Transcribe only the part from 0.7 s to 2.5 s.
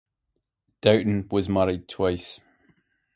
Doughton was married twice.